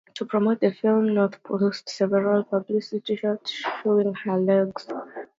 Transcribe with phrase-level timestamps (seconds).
[0.17, 3.51] To promote the film, North posed for several publicity shots
[3.83, 4.87] showing her legs.